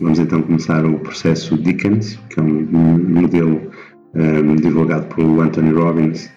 Vamos 0.00 0.18
então 0.18 0.40
começar 0.40 0.82
o 0.86 0.98
processo 0.98 1.58
Dickens, 1.58 2.18
que 2.30 2.40
é 2.40 2.42
um 2.42 2.98
modelo 2.98 3.60
um, 4.14 4.56
divulgado 4.56 5.04
por 5.14 5.22
Anthony 5.40 5.72
Robbins 5.72 6.30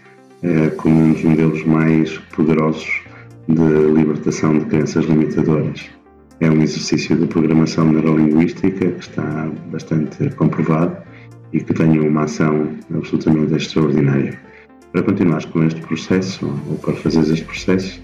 uh, 0.44 0.76
como 0.76 1.00
um 1.00 1.14
dos 1.14 1.24
modelos 1.24 1.66
mais 1.66 2.18
poderosos 2.36 3.02
de 3.48 3.92
libertação 3.96 4.60
de 4.60 4.66
crenças 4.66 5.06
limitadoras. 5.06 5.90
É 6.42 6.52
um 6.52 6.62
exercício 6.62 7.16
de 7.16 7.26
programação 7.26 7.90
neurolinguística 7.90 8.86
que 8.86 9.00
está 9.00 9.50
bastante 9.72 10.30
comprovado 10.32 10.98
e 11.54 11.62
que 11.62 11.74
tem 11.74 12.02
uma 12.02 12.24
ação 12.24 12.68
absolutamente 12.94 13.56
extraordinária. 13.56 14.38
Para 14.92 15.04
continuares 15.04 15.46
com 15.46 15.64
este 15.64 15.80
processo, 15.80 16.46
ou 16.70 16.78
para 16.80 16.94
fazeres 16.96 17.30
este 17.30 17.46
processo, 17.46 18.04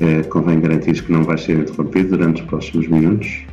é, 0.00 0.22
convém 0.22 0.60
garantir 0.60 1.02
que 1.02 1.12
não 1.12 1.24
vais 1.24 1.42
ser 1.42 1.58
interrompido 1.58 2.16
durante 2.16 2.40
os 2.40 2.48
próximos 2.48 2.88
minutos 2.88 3.44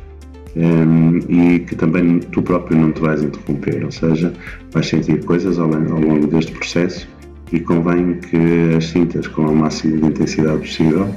um, 0.56 1.18
e 1.28 1.60
que 1.60 1.74
também 1.76 2.18
tu 2.18 2.42
próprio 2.42 2.78
não 2.78 2.92
te 2.92 3.00
vais 3.00 3.22
interromper, 3.22 3.84
ou 3.84 3.90
seja, 3.90 4.32
vais 4.72 4.86
sentir 4.86 5.24
coisas 5.24 5.58
ao, 5.58 5.72
ao 5.72 6.00
longo 6.00 6.26
deste 6.26 6.52
processo 6.52 7.08
e 7.52 7.60
convém 7.60 8.14
que 8.14 8.74
as 8.76 8.86
sintas 8.86 9.26
com 9.26 9.46
a 9.46 9.52
máxima 9.52 9.98
de 9.98 10.06
intensidade 10.06 10.58
possível, 10.58 11.08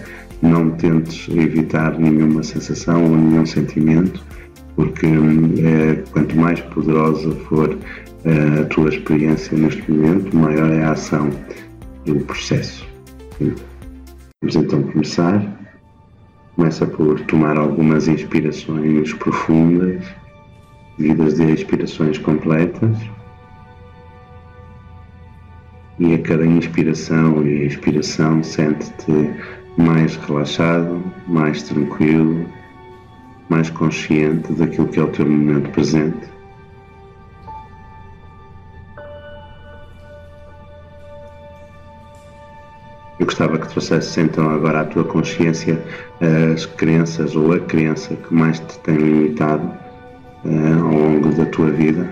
não 0.41 0.71
tentes 0.71 1.27
evitar 1.35 1.97
nenhuma 1.97 2.43
sensação 2.43 3.03
ou 3.03 3.15
nenhum 3.15 3.45
sentimento, 3.45 4.23
porque 4.75 5.05
é, 5.05 5.95
quanto 6.11 6.35
mais 6.35 6.59
poderosa 6.59 7.31
for 7.47 7.77
é, 8.25 8.61
a 8.61 8.65
tua 8.65 8.89
experiência 8.89 9.57
neste 9.57 9.89
momento, 9.89 10.35
maior 10.35 10.71
é 10.71 10.83
a 10.83 10.91
ação 10.91 11.29
do 12.05 12.15
processo. 12.21 12.85
Vamos 13.39 14.55
então 14.55 14.83
começar. 14.83 15.64
Começa 16.55 16.85
por 16.85 17.19
tomar 17.21 17.57
algumas 17.57 18.07
inspirações 18.07 19.13
profundas, 19.13 20.05
seguidas 20.95 21.35
de 21.35 21.51
expirações 21.51 22.17
completas. 22.17 22.97
E 25.99 26.13
a 26.13 26.21
cada 26.21 26.45
inspiração 26.45 27.45
e 27.45 27.65
expiração 27.65 28.41
sente-te 28.41 29.29
mais 29.77 30.15
relaxado, 30.15 31.03
mais 31.27 31.63
tranquilo, 31.63 32.45
mais 33.49 33.69
consciente 33.69 34.53
daquilo 34.53 34.87
que 34.87 34.99
é 34.99 35.03
o 35.03 35.07
teu 35.07 35.29
momento 35.29 35.69
presente. 35.71 36.34
Eu 43.25 43.27
gostava 43.27 43.57
que 43.57 43.67
trouxesses 43.67 44.15
então 44.19 44.47
agora 44.51 44.81
à 44.81 44.85
tua 44.85 45.03
consciência 45.03 45.83
as 46.53 46.67
crenças 46.67 47.35
ou 47.35 47.53
a 47.53 47.59
crença 47.59 48.15
que 48.15 48.31
mais 48.31 48.59
te 48.59 48.77
tem 48.81 48.97
limitado 48.97 49.65
uh, 50.45 50.83
ao 50.83 50.93
longo 50.93 51.33
da 51.33 51.43
tua 51.47 51.71
vida. 51.71 52.07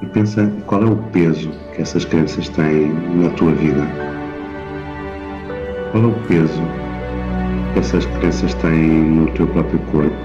E 0.00 0.06
pensa 0.06 0.52
qual 0.66 0.84
é 0.84 0.86
o 0.86 0.96
peso 1.10 1.50
que 1.74 1.82
essas 1.82 2.04
crenças 2.04 2.48
têm 2.50 2.92
na 3.16 3.30
tua 3.30 3.50
vida. 3.50 3.82
Qual 5.90 6.04
é 6.04 6.06
o 6.06 6.14
peso 6.28 6.83
essas 7.78 8.06
crenças 8.06 8.54
têm 8.54 8.70
no 8.70 9.30
teu 9.32 9.46
próprio 9.48 9.78
corpo? 9.90 10.16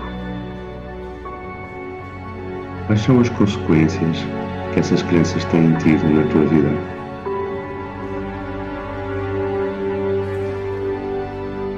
Quais 2.85 3.01
são 3.01 3.19
as 3.19 3.29
consequências 3.29 4.17
que 4.73 4.79
essas 4.79 5.01
crenças 5.03 5.43
têm 5.45 5.73
tido 5.77 6.03
na 6.13 6.23
tua 6.31 6.45
vida? 6.45 6.69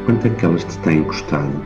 Quanto 0.05 0.27
é 0.27 0.29
que 0.29 0.45
elas 0.45 0.63
te 0.63 0.77
têm 0.79 1.03
custado? 1.03 1.65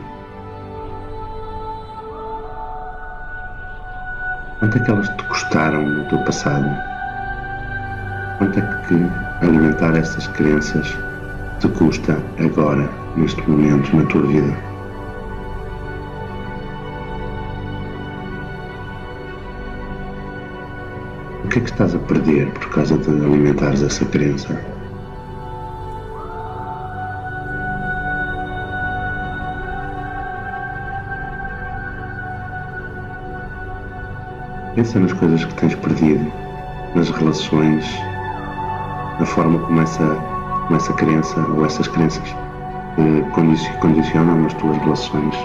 Quanto 4.58 4.76
é 4.76 4.80
que 4.80 4.90
elas 4.90 5.08
te 5.08 5.24
custaram 5.24 5.82
no 5.82 6.04
teu 6.04 6.18
passado? 6.18 6.70
Quanto 8.38 8.58
é 8.58 8.62
que 8.86 9.46
alimentar 9.46 9.96
essas 9.96 10.26
crenças 10.28 10.96
te 11.60 11.68
custa 11.68 12.18
agora, 12.38 12.88
neste 13.16 13.48
momento 13.48 13.96
na 13.96 14.04
tua 14.04 14.22
vida? 14.22 14.56
O 21.44 21.48
que 21.48 21.58
é 21.58 21.62
que 21.62 21.70
estás 21.70 21.94
a 21.94 21.98
perder 21.98 22.50
por 22.50 22.68
causa 22.70 22.98
de 22.98 23.10
alimentares 23.10 23.82
essa 23.82 24.04
crença? 24.04 24.60
Pensa 34.74 35.00
nas 35.00 35.12
coisas 35.14 35.42
que 35.42 35.54
tens 35.54 35.74
perdido, 35.76 36.30
nas 36.94 37.08
relações, 37.08 37.86
na 39.18 39.24
forma 39.24 39.58
como 39.60 39.80
essa, 39.80 40.04
como 40.66 40.76
essa 40.76 40.92
crença 40.92 41.40
ou 41.40 41.64
essas 41.64 41.88
crenças 41.88 42.45
eh, 42.98 43.22
condicionam 43.80 44.46
as 44.46 44.54
tuas 44.54 44.76
relações. 44.78 45.36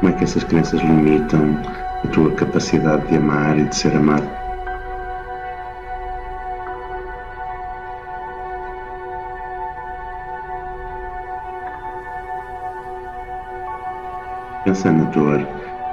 Como 0.00 0.10
é 0.10 0.16
que 0.16 0.24
essas 0.24 0.42
crenças 0.44 0.80
limitam 0.80 1.56
a 2.04 2.08
tua 2.08 2.30
capacidade 2.32 3.06
de 3.06 3.16
amar 3.16 3.58
e 3.58 3.64
de 3.64 3.76
ser 3.76 3.94
amado? 3.94 4.26
Pensa 14.64 14.90
na 14.90 15.04
dor 15.10 15.46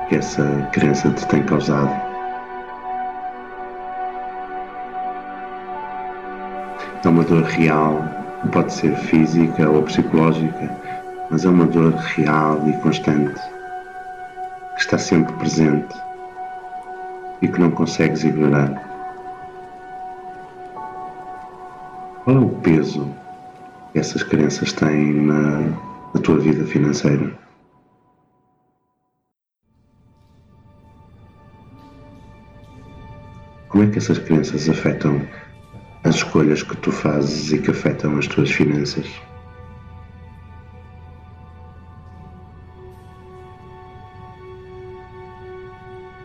que 0.07 0.15
essa 0.15 0.43
crença 0.71 1.09
te 1.11 1.27
tem 1.27 1.43
causado. 1.43 2.06
Dor 7.27 7.43
real, 7.43 8.01
pode 8.53 8.71
ser 8.71 8.95
física 8.95 9.69
ou 9.69 9.83
psicológica, 9.83 10.71
mas 11.29 11.43
é 11.43 11.49
uma 11.49 11.65
dor 11.65 11.93
real 11.93 12.61
e 12.67 12.73
constante 12.77 13.39
que 14.75 14.81
está 14.81 14.97
sempre 14.97 15.33
presente 15.33 15.93
e 17.41 17.47
que 17.47 17.59
não 17.59 17.69
consegues 17.71 18.23
ignorar. 18.23 18.71
Qual 22.23 22.37
é 22.37 22.39
o 22.39 22.49
peso 22.49 23.13
que 23.91 23.99
essas 23.99 24.23
crenças 24.23 24.71
têm 24.71 25.13
na, 25.13 25.59
na 26.13 26.21
tua 26.23 26.39
vida 26.39 26.65
financeira? 26.65 27.37
Como 33.67 33.83
é 33.83 33.87
que 33.87 33.97
essas 33.97 34.17
crenças 34.17 34.69
afetam 34.69 35.21
as 36.07 36.15
escolhas 36.15 36.63
que 36.63 36.75
tu 36.77 36.91
fazes 36.91 37.51
e 37.51 37.59
que 37.59 37.69
afetam 37.69 38.17
as 38.17 38.27
tuas 38.27 38.49
finanças? 38.49 39.05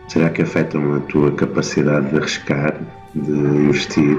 Será 0.07 0.29
que 0.29 0.41
afetam 0.41 0.95
a 0.95 0.99
tua 1.01 1.31
capacidade 1.33 2.09
de 2.09 2.17
arriscar, 2.17 2.79
de 3.13 3.31
investir, 3.31 4.17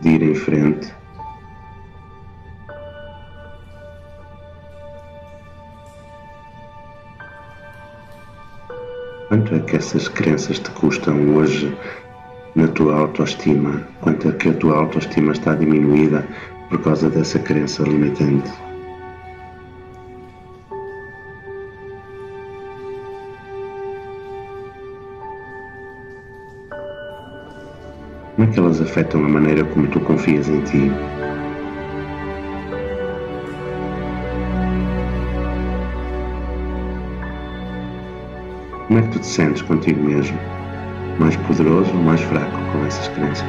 de 0.00 0.08
ir 0.10 0.22
em 0.22 0.34
frente? 0.34 0.94
Quanto 9.28 9.54
é 9.54 9.60
que 9.60 9.76
essas 9.76 10.08
crenças 10.08 10.58
te 10.58 10.70
custam 10.70 11.34
hoje 11.34 11.76
na 12.58 12.66
tua 12.66 12.98
autoestima? 12.98 13.86
Quanto 14.00 14.28
é 14.28 14.32
que 14.32 14.48
a 14.48 14.54
tua 14.54 14.78
autoestima 14.78 15.30
está 15.30 15.54
diminuída 15.54 16.26
por 16.68 16.82
causa 16.82 17.08
dessa 17.08 17.38
crença 17.38 17.84
limitante? 17.84 18.50
Como 28.34 28.48
é 28.48 28.52
que 28.52 28.58
elas 28.58 28.80
afetam 28.80 29.24
a 29.24 29.28
maneira 29.28 29.64
como 29.64 29.86
tu 29.86 30.00
confias 30.00 30.48
em 30.48 30.60
ti? 30.62 30.90
Como 38.88 38.98
é 38.98 39.02
que 39.02 39.08
tu 39.10 39.20
te 39.20 39.26
sentes 39.26 39.62
contigo 39.62 40.02
mesmo? 40.02 40.36
Mais 41.18 41.36
poderoso 41.36 41.90
ou 41.94 42.02
mais 42.02 42.20
fraco 42.20 42.56
com 42.72 42.86
essas 42.86 43.08
crenças? 43.08 43.46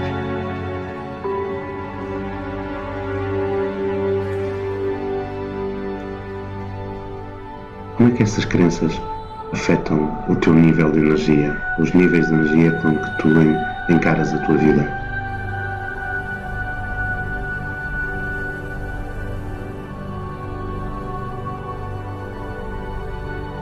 Como 7.95 8.09
é 8.09 8.11
que 8.13 8.23
essas 8.23 8.45
crenças 8.45 8.99
afetam 9.53 10.23
o 10.27 10.35
teu 10.35 10.53
nível 10.53 10.91
de 10.91 10.99
energia, 10.99 11.55
os 11.79 11.91
níveis 11.93 12.27
de 12.27 12.33
energia 12.33 12.71
com 12.81 12.95
que 12.97 13.17
tu 13.17 13.29
encaras 13.89 14.33
a 14.33 14.37
tua 14.39 14.57
vida. 14.57 14.87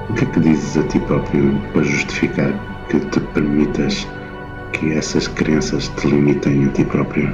O 0.10 0.14
que 0.14 0.24
é 0.24 0.28
que 0.28 0.40
dizes 0.40 0.78
a 0.78 0.84
ti 0.88 1.00
próprio 1.00 1.60
para 1.74 1.84
justificar 1.84 2.67
que 2.90 3.00
te 3.00 3.20
permitas 3.20 4.08
que 4.72 4.94
essas 4.94 5.28
crenças 5.28 5.90
te 5.90 6.08
limitem 6.08 6.66
a 6.66 6.70
ti 6.70 6.86
próprio? 6.86 7.34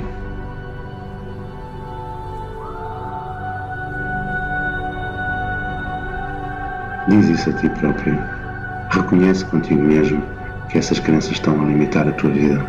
Diz 7.08 7.30
isso 7.30 7.50
a 7.50 7.54
ti 7.54 7.70
próprio. 7.70 8.18
Reconhece 8.90 9.46
contigo 9.46 9.82
mesmo 9.82 10.24
que 10.70 10.78
essas 10.78 11.00
crenças 11.00 11.34
estão 11.34 11.62
a 11.62 11.66
limitar 11.66 12.08
a 12.08 12.12
tua 12.14 12.32
vida. 12.32 12.66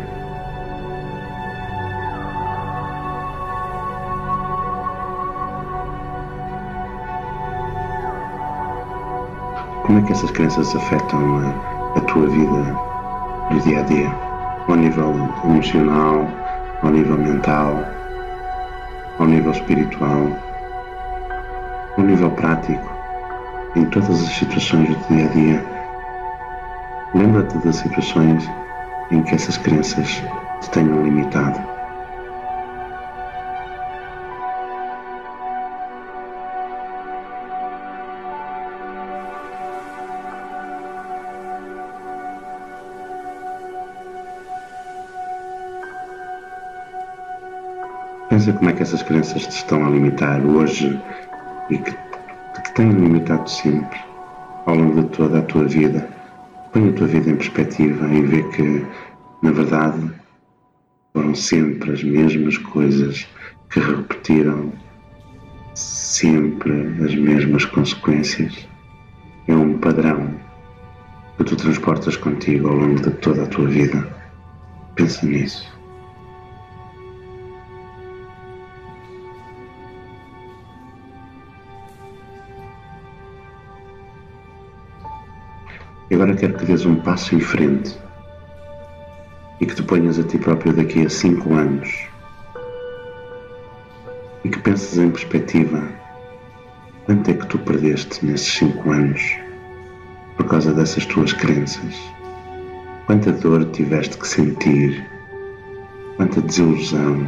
Como 9.83 9.99
é 9.99 10.01
que 10.01 10.11
essas 10.11 10.31
crenças 10.31 10.75
afetam 10.75 11.37
a, 11.37 11.74
a 11.95 12.01
tua 12.01 12.27
vida 12.27 12.75
do 13.51 13.59
dia 13.61 13.79
a 13.79 13.83
dia? 13.83 14.11
Ao 14.67 14.75
nível 14.75 15.13
emocional, 15.43 16.27
ao 16.81 16.89
nível 16.89 17.17
mental, 17.17 17.83
ao 19.19 19.25
nível 19.25 19.51
espiritual, 19.51 20.27
ao 21.97 22.03
nível 22.03 22.31
prático? 22.31 22.95
em 23.75 23.85
todas 23.85 24.09
as 24.09 24.29
situações 24.29 24.87
do 24.87 25.13
dia 25.13 25.25
a 25.25 25.29
dia. 25.29 25.65
Lembra-te 27.13 27.57
das 27.59 27.75
situações 27.75 28.49
em 29.11 29.21
que 29.21 29.35
essas 29.35 29.57
crenças 29.57 30.23
te 30.61 30.69
tenham 30.71 31.03
limitado. 31.03 31.74
Pensa 48.29 48.53
como 48.53 48.69
é 48.69 48.73
que 48.73 48.81
essas 48.81 49.03
crenças 49.03 49.43
te 49.43 49.57
estão 49.57 49.85
a 49.85 49.89
limitar 49.89 50.43
hoje 50.43 50.99
e 51.69 51.77
que 51.77 51.95
tem 52.73 52.89
limitado 52.91 53.49
sempre 53.49 53.99
ao 54.65 54.75
longo 54.75 55.03
de 55.03 55.09
toda 55.09 55.39
a 55.39 55.41
tua 55.43 55.65
vida. 55.65 56.09
Põe 56.73 56.89
a 56.89 56.93
tua 56.93 57.07
vida 57.07 57.29
em 57.29 57.35
perspectiva 57.35 58.07
e 58.07 58.21
vê 58.23 58.43
que, 58.49 58.85
na 59.43 59.51
verdade, 59.51 60.11
foram 61.13 61.35
sempre 61.35 61.91
as 61.91 62.03
mesmas 62.03 62.57
coisas 62.57 63.27
que 63.69 63.79
repetiram 63.79 64.73
sempre 65.75 66.73
as 67.05 67.13
mesmas 67.15 67.63
consequências. 67.65 68.67
É 69.47 69.53
um 69.53 69.77
padrão 69.77 70.33
que 71.37 71.43
tu 71.43 71.55
transportas 71.55 72.17
contigo 72.17 72.69
ao 72.69 72.75
longo 72.75 73.01
de 73.01 73.11
toda 73.11 73.43
a 73.43 73.47
tua 73.47 73.67
vida. 73.67 74.07
Pensa 74.95 75.25
nisso. 75.25 75.74
E 86.15 86.17
agora 86.17 86.33
quero 86.33 86.53
que 86.53 86.63
dês 86.63 86.85
um 86.85 86.95
passo 86.95 87.35
em 87.35 87.41
frente 87.41 87.93
e 89.59 89.65
que 89.65 89.75
te 89.75 89.83
ponhas 89.83 90.17
a 90.17 90.23
ti 90.23 90.37
próprio 90.37 90.71
daqui 90.71 91.05
a 91.05 91.09
cinco 91.09 91.53
anos 91.53 92.07
e 94.45 94.47
que 94.47 94.57
penses 94.59 94.97
em 94.97 95.11
perspectiva 95.11 95.83
quanto 97.05 97.29
é 97.29 97.33
que 97.33 97.45
tu 97.47 97.59
perdeste 97.59 98.25
nesses 98.25 98.47
cinco 98.47 98.91
anos 98.93 99.21
por 100.37 100.47
causa 100.47 100.73
dessas 100.73 101.05
tuas 101.05 101.33
crenças, 101.33 101.93
quanta 103.07 103.33
dor 103.33 103.65
tiveste 103.71 104.17
que 104.17 104.25
sentir, 104.25 105.05
quanta 106.15 106.39
desilusão, 106.39 107.27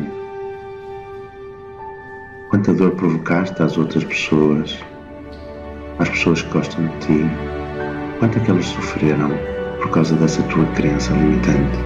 quanta 2.49 2.73
dor 2.73 2.91
provocaste 2.91 3.61
às 3.61 3.77
outras 3.77 4.05
pessoas, 4.05 4.79
às 5.99 6.07
pessoas 6.07 6.41
que 6.41 6.53
gostam 6.53 6.87
de 6.87 6.97
ti 6.99 7.56
Quanto 8.19 8.39
é 8.39 8.41
que 8.41 8.49
eles 8.51 8.65
sofreram 8.65 9.29
por 9.79 9.91
causa 9.91 10.15
dessa 10.15 10.41
tua 10.43 10.65
crença 10.73 11.13
limitante? 11.13 11.77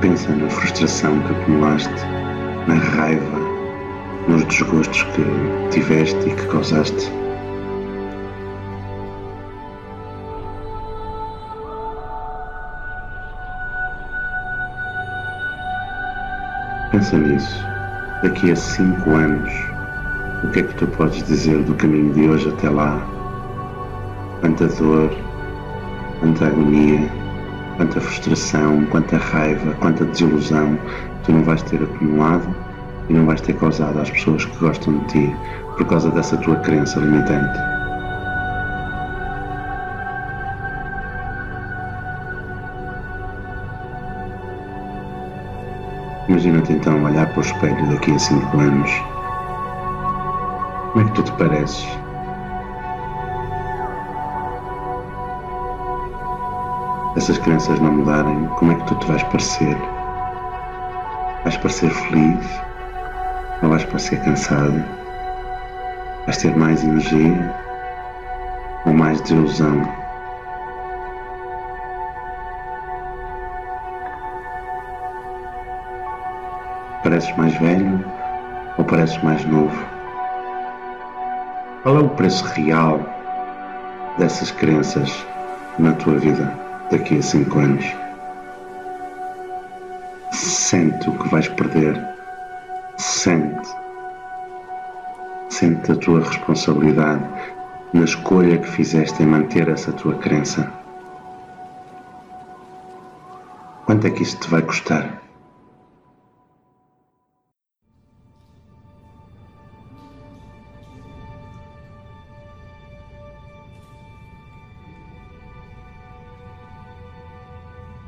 Pensa 0.00 0.30
na 0.30 0.48
frustração 0.48 1.18
que 1.22 1.32
acumulaste, 1.32 2.06
na 2.68 2.74
raiva, 2.74 3.38
nos 4.28 4.44
desgostos 4.44 5.02
que 5.02 5.24
tiveste 5.70 6.28
e 6.28 6.34
que 6.36 6.46
causaste. 6.46 7.10
Pensa 16.92 17.18
nisso. 17.18 17.66
Daqui 18.22 18.52
a 18.52 18.56
cinco 18.56 19.10
anos, 19.10 19.71
o 20.42 20.48
que 20.48 20.58
é 20.58 20.62
que 20.64 20.74
tu 20.74 20.86
podes 20.88 21.22
dizer 21.22 21.62
do 21.62 21.74
caminho 21.74 22.12
de 22.12 22.28
hoje 22.28 22.48
até 22.48 22.68
lá? 22.68 23.00
Quanta 24.40 24.66
dor, 24.66 25.10
quanta 26.18 26.46
agonia, 26.46 27.08
quanta 27.76 28.00
frustração, 28.00 28.84
quanta 28.86 29.16
raiva, 29.16 29.72
quanta 29.74 30.04
desilusão 30.04 30.76
tu 31.24 31.32
não 31.32 31.44
vais 31.44 31.62
ter 31.62 31.80
acumulado 31.80 32.54
e 33.08 33.12
não 33.12 33.24
vais 33.24 33.40
ter 33.40 33.54
causado 33.54 34.00
às 34.00 34.10
pessoas 34.10 34.44
que 34.44 34.58
gostam 34.58 34.98
de 34.98 35.06
ti 35.06 35.36
por 35.76 35.86
causa 35.86 36.10
dessa 36.10 36.36
tua 36.38 36.56
crença 36.56 36.98
limitante. 36.98 37.58
Imagina-te 46.28 46.72
então 46.72 47.04
olhar 47.04 47.28
para 47.28 47.38
o 47.38 47.42
espelho 47.42 47.88
daqui 47.88 48.12
a 48.12 48.18
cinco 48.18 48.58
anos 48.58 48.90
como 50.92 51.06
é 51.06 51.08
que 51.08 51.14
tu 51.14 51.22
te 51.22 51.32
pareces? 51.32 51.88
Essas 57.16 57.38
crenças 57.38 57.80
não 57.80 57.92
mudarem, 57.92 58.46
como 58.58 58.72
é 58.72 58.74
que 58.74 58.84
tu 58.84 58.94
te 58.96 59.06
vais 59.06 59.22
parecer? 59.24 59.76
Vais 61.44 61.56
parecer 61.56 61.90
feliz? 61.90 62.62
Ou 63.62 63.70
vais 63.70 63.84
parecer 63.86 64.22
cansado? 64.22 64.84
Vais 66.26 66.36
ter 66.36 66.54
mais 66.56 66.84
energia? 66.84 67.54
Ou 68.84 68.92
mais 68.92 69.18
desilusão? 69.22 69.80
Pareces 77.02 77.34
mais 77.38 77.54
velho 77.54 78.04
ou 78.76 78.84
pareces 78.84 79.20
mais 79.22 79.42
novo? 79.46 79.91
Qual 81.82 81.96
é 81.96 82.00
o 82.00 82.10
preço 82.10 82.44
real 82.44 83.00
dessas 84.16 84.52
crenças 84.52 85.26
na 85.80 85.92
tua 85.94 86.16
vida 86.16 86.56
daqui 86.92 87.18
a 87.18 87.22
cinco 87.22 87.58
anos? 87.58 87.84
Sente 90.30 91.10
o 91.10 91.18
que 91.18 91.28
vais 91.28 91.48
perder. 91.48 92.00
Sente. 92.96 93.68
Sente 95.48 95.90
a 95.90 95.96
tua 95.96 96.20
responsabilidade 96.20 97.24
na 97.92 98.04
escolha 98.04 98.58
que 98.58 98.68
fizeste 98.68 99.20
em 99.20 99.26
manter 99.26 99.68
essa 99.68 99.92
tua 99.92 100.14
crença. 100.14 100.72
Quanto 103.86 104.06
é 104.06 104.10
que 104.10 104.22
isso 104.22 104.38
te 104.38 104.48
vai 104.48 104.62
custar? 104.62 105.20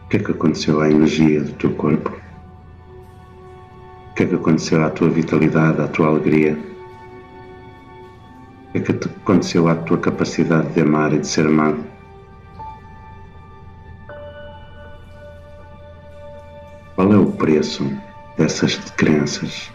Que 0.08 0.16
é 0.16 0.20
que 0.20 0.30
aconteceu 0.30 0.80
à 0.80 0.90
energia 0.90 1.42
do 1.42 1.52
teu 1.54 1.74
corpo? 1.74 2.10
O 4.10 4.14
que 4.14 4.22
é 4.22 4.26
que 4.26 4.34
aconteceu 4.34 4.84
à 4.84 4.90
tua 4.90 5.08
vitalidade, 5.08 5.80
à 5.80 5.88
tua 5.88 6.08
alegria? 6.08 6.58
O 8.68 8.72
que 8.72 8.78
é 8.78 8.80
que 8.80 9.08
aconteceu 9.08 9.68
à 9.68 9.74
tua 9.74 9.98
capacidade 9.98 10.72
de 10.72 10.80
amar 10.80 11.12
e 11.12 11.18
de 11.18 11.26
ser 11.26 11.46
amado? 11.46 11.84
Qual 16.94 17.12
é 17.12 17.16
o 17.16 17.32
preço 17.32 17.90
dessas 18.36 18.76
crenças? 18.76 19.72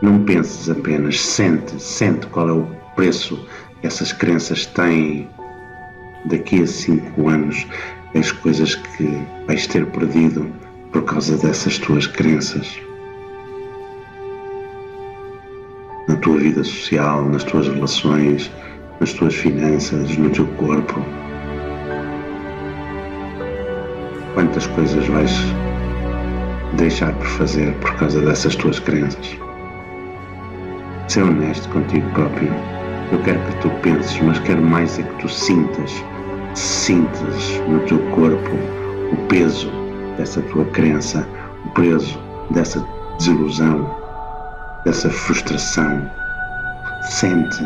Não 0.00 0.24
penses 0.24 0.70
apenas, 0.70 1.20
sente, 1.20 1.80
sente 1.82 2.26
qual 2.28 2.48
é 2.48 2.52
o 2.52 2.66
preço 2.94 3.44
essas 3.82 4.12
crenças 4.12 4.66
têm 4.66 5.28
daqui 6.26 6.62
a 6.62 6.66
cinco 6.66 7.28
anos, 7.28 7.66
as 8.14 8.30
coisas 8.30 8.74
que 8.74 9.22
vais 9.46 9.66
ter 9.66 9.86
perdido 9.86 10.46
por 10.92 11.02
causa 11.04 11.36
dessas 11.38 11.78
tuas 11.78 12.06
crenças. 12.06 12.80
Na 16.08 16.16
tua 16.16 16.38
vida 16.38 16.62
social, 16.62 17.24
nas 17.28 17.44
tuas 17.44 17.68
relações, 17.68 18.50
nas 19.00 19.12
tuas 19.14 19.34
finanças, 19.34 20.16
no 20.16 20.30
teu 20.30 20.46
corpo. 20.58 21.00
Quantas 24.34 24.66
coisas 24.68 25.06
vais 25.08 25.32
deixar 26.74 27.12
por 27.14 27.26
fazer 27.26 27.72
por 27.74 27.94
causa 27.96 28.20
dessas 28.20 28.54
tuas 28.56 28.78
crenças? 28.78 29.38
Ser 31.08 31.22
honesto 31.22 31.68
contigo 31.70 32.08
próprio. 32.10 32.50
Eu 33.12 33.18
quero 33.22 33.38
que 33.40 33.56
tu 33.60 33.70
penses, 33.82 34.18
mas 34.20 34.38
quero 34.40 34.62
mais 34.62 34.98
é 34.98 35.02
que 35.02 35.14
tu 35.20 35.28
sintas, 35.28 36.02
sintas 36.54 37.58
no 37.68 37.80
teu 37.80 37.98
corpo 38.10 38.56
o 39.12 39.16
peso 39.28 39.70
dessa 40.16 40.40
tua 40.42 40.64
crença, 40.66 41.26
o 41.64 41.70
peso 41.70 42.18
dessa 42.50 42.84
desilusão, 43.18 43.88
dessa 44.84 45.10
frustração. 45.10 46.10
Sente 47.02 47.64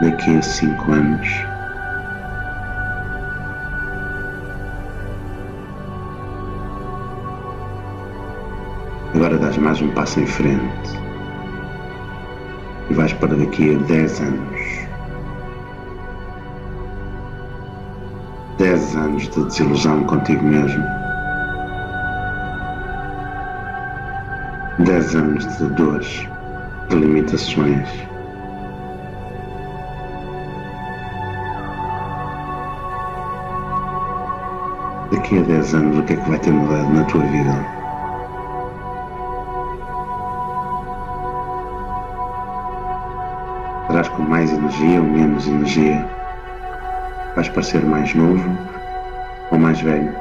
daqui 0.00 0.36
a 0.36 0.42
cinco 0.42 0.92
anos. 0.92 1.28
Agora 9.14 9.38
dás 9.38 9.56
mais 9.58 9.80
um 9.80 9.90
passo 9.90 10.20
em 10.20 10.26
frente 10.26 11.04
e 12.90 12.94
vais 12.94 13.12
para 13.12 13.36
daqui 13.36 13.74
a 13.74 13.78
dez 13.86 14.20
anos. 14.20 14.83
Dez 18.64 18.96
anos 18.96 19.28
de 19.28 19.44
desilusão 19.44 20.04
contigo 20.04 20.42
mesmo. 20.42 20.82
Dez 24.78 25.14
anos 25.14 25.58
de 25.58 25.66
dores, 25.74 26.26
de 26.88 26.96
limitações. 26.96 27.86
daqui 35.12 35.38
a 35.38 35.42
10 35.42 35.74
anos 35.74 35.98
o 35.98 36.02
que 36.04 36.14
é 36.14 36.16
que 36.16 36.30
vai 36.30 36.38
ter 36.38 36.50
mudado 36.50 36.88
na 36.88 37.04
tua 37.04 37.20
vida? 37.20 37.66
Estarás 43.82 44.08
com 44.08 44.22
mais 44.22 44.50
energia 44.50 45.02
ou 45.02 45.06
menos 45.06 45.46
energia? 45.46 46.23
Vais 47.34 47.48
parecer 47.48 47.84
mais 47.84 48.14
novo 48.14 48.48
ou 49.50 49.58
mais 49.58 49.80
velho? 49.80 50.14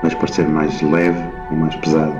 Vais 0.00 0.14
parecer 0.14 0.46
mais 0.48 0.80
leve 0.80 1.20
ou 1.50 1.56
mais 1.56 1.74
pesado? 1.76 2.14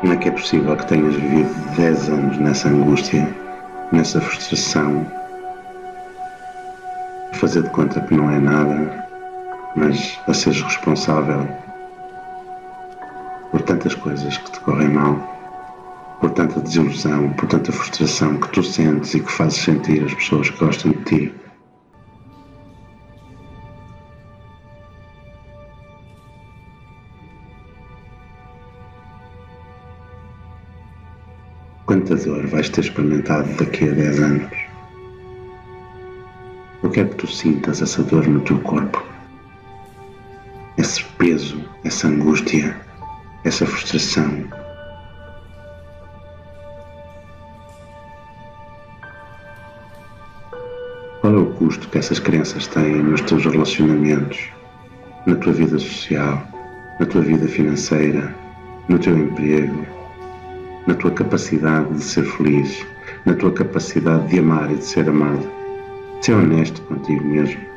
Como 0.00 0.14
é 0.14 0.16
que 0.16 0.28
é 0.28 0.32
possível 0.32 0.74
que 0.74 0.86
tenhas 0.86 1.14
vivido 1.14 1.76
10 1.76 2.08
anos 2.08 2.38
nessa 2.38 2.68
angústia, 2.70 3.28
nessa 3.92 4.22
frustração, 4.22 5.06
fazer 7.34 7.62
de 7.62 7.70
conta 7.70 8.00
que 8.00 8.14
não 8.14 8.30
é 8.30 8.38
nada, 8.38 9.09
mas 9.76 10.18
a 10.26 10.34
seres 10.34 10.62
responsável 10.62 11.46
por 13.50 13.62
tantas 13.62 13.94
coisas 13.94 14.36
que 14.36 14.52
te 14.52 14.60
correm 14.60 14.90
mal, 14.90 15.16
por 16.20 16.30
tanta 16.30 16.60
desilusão, 16.60 17.32
por 17.32 17.48
tanta 17.48 17.72
frustração 17.72 18.36
que 18.38 18.48
tu 18.48 18.62
sentes 18.62 19.14
e 19.14 19.20
que 19.20 19.30
fazes 19.30 19.58
sentir 19.58 20.04
as 20.04 20.14
pessoas 20.14 20.50
que 20.50 20.64
gostam 20.64 20.92
de 20.92 21.04
ti? 21.04 21.34
Quanta 31.86 32.14
dor 32.14 32.46
vais 32.46 32.68
ter 32.68 32.82
experimentado 32.82 33.48
daqui 33.54 33.88
a 33.88 33.92
10 33.92 34.20
anos? 34.20 34.56
Eu 36.84 36.90
quero 36.90 37.08
que 37.08 37.16
tu 37.16 37.26
sintas 37.26 37.82
essa 37.82 38.02
dor 38.04 38.28
no 38.28 38.40
teu 38.42 38.60
corpo. 38.60 39.09
Esse 40.80 41.04
peso, 41.18 41.62
essa 41.84 42.08
angústia, 42.08 42.74
essa 43.44 43.66
frustração. 43.66 44.44
Qual 51.20 51.34
é 51.34 51.36
o 51.36 51.52
custo 51.52 51.86
que 51.86 51.98
essas 51.98 52.18
crenças 52.18 52.66
têm 52.66 53.02
nos 53.02 53.20
teus 53.20 53.44
relacionamentos, 53.44 54.48
na 55.26 55.34
tua 55.36 55.52
vida 55.52 55.78
social, 55.78 56.48
na 56.98 57.04
tua 57.04 57.20
vida 57.20 57.46
financeira, 57.46 58.34
no 58.88 58.98
teu 58.98 59.18
emprego, 59.18 59.86
na 60.86 60.94
tua 60.94 61.10
capacidade 61.10 61.92
de 61.92 62.02
ser 62.02 62.24
feliz, 62.24 62.86
na 63.26 63.34
tua 63.34 63.52
capacidade 63.52 64.28
de 64.28 64.38
amar 64.38 64.72
e 64.72 64.76
de 64.76 64.84
ser 64.86 65.06
amado. 65.10 65.46
Ser 66.22 66.32
honesto 66.32 66.80
contigo 66.82 67.22
mesmo. 67.22 67.69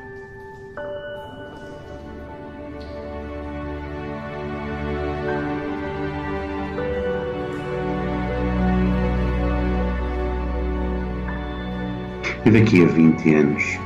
E 12.45 12.51
daqui 12.51 12.83
a 12.83 12.87
20 12.87 13.35
anos, 13.35 13.79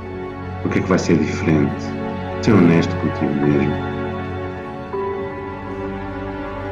o 0.66 0.70
que 0.70 0.80
é 0.80 0.82
que 0.82 0.90
vai 0.90 0.98
ser 0.98 1.16
diferente? 1.20 1.86
Ser 2.42 2.54
honesto 2.54 2.96
contigo 2.96 3.32
mesmo. 3.36 3.72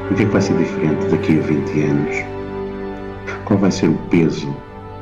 O 0.10 0.16
que 0.16 0.24
é 0.24 0.26
que 0.26 0.32
vai 0.32 0.42
ser 0.42 0.58
diferente 0.58 1.06
daqui 1.10 1.38
a 1.38 1.42
20 1.44 1.84
anos? 1.84 2.16
Qual 3.46 3.60
vai 3.60 3.70
ser 3.70 3.90
o 3.90 3.98
peso 4.10 4.52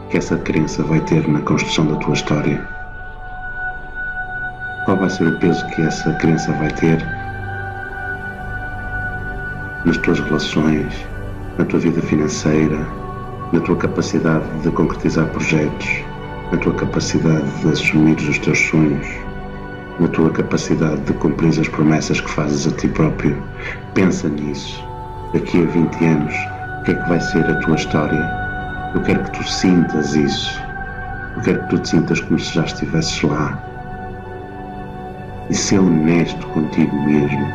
que 0.10 0.18
essa 0.18 0.36
crença 0.36 0.84
vai 0.84 1.00
ter 1.00 1.26
na 1.26 1.40
construção 1.40 1.86
da 1.86 1.96
tua 2.00 2.16
história? 2.16 2.62
Qual 4.84 4.98
vai 4.98 5.10
ser 5.10 5.30
o 5.30 5.40
peso 5.40 5.66
que 5.68 5.84
essa 5.84 6.12
crença 6.16 6.52
vai 6.52 6.70
ter 6.72 7.02
nas 9.86 9.96
tuas 10.00 10.20
relações, 10.20 10.94
na 11.58 11.64
tua 11.64 11.80
vida 11.80 12.02
financeira, 12.02 12.86
na 13.54 13.62
tua 13.62 13.78
capacidade 13.78 14.46
de 14.62 14.70
concretizar 14.72 15.28
projetos, 15.28 16.04
na 16.54 16.60
tua 16.60 16.74
capacidade 16.76 17.50
de 17.62 17.70
assumir 17.70 18.16
os 18.16 18.38
teus 18.38 18.60
sonhos, 18.60 19.08
na 20.00 20.08
tua 20.10 20.30
capacidade 20.30 21.02
de 21.02 21.14
cumprir 21.14 21.50
as 21.60 21.68
promessas 21.68 22.22
que 22.22 22.30
fazes 22.30 22.68
a 22.68 22.72
ti 22.78 22.88
próprio. 22.90 23.42
Pensa 23.96 24.30
nisso. 24.30 24.88
Daqui 25.34 25.64
a 25.64 25.66
20 25.66 26.06
anos, 26.06 26.36
o 26.80 26.84
que 26.84 26.92
é 26.92 26.94
que 26.94 27.10
vai 27.10 27.20
ser 27.20 27.44
a 27.50 27.56
tua 27.62 27.74
história. 27.74 28.30
Eu 28.94 29.02
quero 29.02 29.24
que 29.24 29.32
tu 29.32 29.50
sintas 29.50 30.14
isso. 30.14 30.62
Eu 31.38 31.42
quero 31.42 31.64
que 31.64 31.70
tu 31.70 31.80
te 31.80 31.90
sintas 31.90 32.22
como 32.22 32.38
se 32.38 32.54
já 32.54 32.66
estivesses 32.66 33.24
lá. 33.24 33.58
E 35.50 35.56
ser 35.56 35.80
honesto 35.80 36.46
contigo 36.50 36.96
mesmo. 37.02 37.48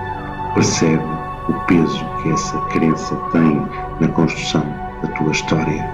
Percebe 0.55 1.05
o 1.49 1.53
peso 1.69 2.05
que 2.21 2.33
essa 2.33 2.59
crença 2.73 3.15
tem 3.31 3.65
na 4.01 4.09
construção 4.09 4.67
da 5.03 5.09
tua 5.11 5.31
história. 5.31 5.89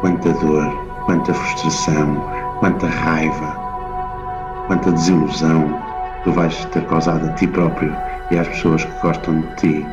Quanta 0.00 0.32
dor, 0.32 0.85
quanta 1.06 1.32
frustração, 1.32 2.16
quanta 2.58 2.86
raiva, 2.88 3.56
quanta 4.66 4.90
desilusão 4.92 5.80
tu 6.24 6.32
vais 6.32 6.64
ter 6.66 6.84
causado 6.86 7.24
a 7.26 7.32
ti 7.34 7.46
próprio 7.46 7.96
e 8.30 8.38
às 8.38 8.48
pessoas 8.48 8.84
que 8.84 9.00
gostam 9.00 9.40
de 9.40 9.54
ti 9.54 9.86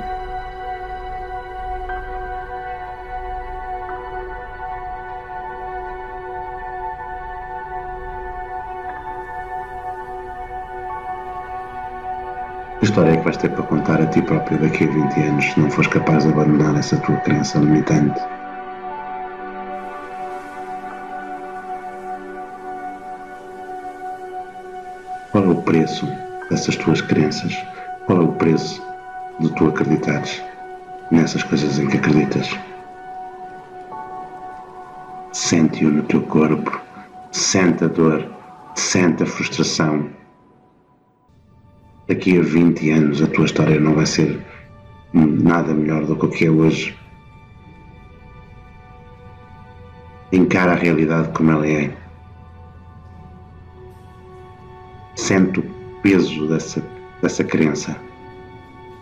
Que 12.80 12.90
história 12.90 13.12
é 13.12 13.16
que 13.16 13.24
vais 13.24 13.38
ter 13.38 13.50
para 13.50 13.64
contar 13.64 14.02
a 14.02 14.06
ti 14.08 14.22
próprio 14.24 14.60
daqui 14.60 14.84
a 14.84 14.88
20 14.88 15.22
anos 15.22 15.46
se 15.46 15.60
não 15.60 15.72
fores 15.72 15.88
capaz 15.88 16.26
de 16.26 16.34
abandonar 16.34 16.76
essa 16.76 16.98
tua 16.98 17.16
crença 17.18 17.58
limitante? 17.60 18.20
Preço 25.74 26.08
dessas 26.52 26.76
tuas 26.76 27.02
crenças? 27.02 27.52
Qual 28.06 28.22
é 28.22 28.24
o 28.24 28.34
preço 28.34 28.80
de 29.40 29.50
tu 29.56 29.70
acreditares 29.70 30.40
nessas 31.10 31.42
coisas 31.42 31.80
em 31.80 31.88
que 31.88 31.98
acreditas? 31.98 32.48
Sente-o 35.32 35.90
no 35.90 36.04
teu 36.04 36.22
corpo, 36.22 36.80
sente 37.32 37.86
a 37.86 37.88
dor, 37.88 38.24
sente 38.76 39.24
a 39.24 39.26
frustração. 39.26 40.10
Daqui 42.08 42.38
a 42.38 42.44
20 42.44 42.92
anos 42.92 43.24
a 43.24 43.28
tua 43.28 43.46
história 43.46 43.80
não 43.80 43.96
vai 43.96 44.06
ser 44.06 44.46
nada 45.12 45.74
melhor 45.74 46.06
do 46.06 46.16
que 46.16 46.26
o 46.28 46.30
que 46.30 46.46
é 46.46 46.52
hoje. 46.52 46.96
Encara 50.32 50.74
a 50.74 50.76
realidade 50.76 51.30
como 51.30 51.50
ela 51.50 51.68
é. 51.68 52.03
Sente 55.24 55.62
o 55.62 55.64
peso 56.02 56.50
dessa, 56.50 56.84
dessa 57.22 57.46
crença, 57.46 57.96